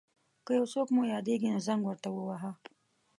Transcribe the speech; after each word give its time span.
که 0.45 0.51
یو 0.57 0.65
څوک 0.73 0.87
مو 0.95 1.01
یاديږي 1.13 1.47
نو 1.53 1.59
زنګ 1.67 1.81
ورته 1.85 2.07
وواهه. 2.11 2.51